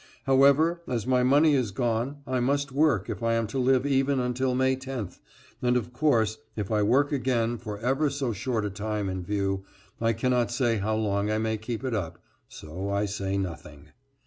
[0.23, 4.19] However, as my money is gone I must work if I am to live even
[4.19, 5.19] until May 10th,
[5.61, 9.63] and, of course, if I work again for ever so short a time in view,
[10.01, 12.17] I cannot say how long I may keep it up,
[12.49, 13.89] so I say nothing.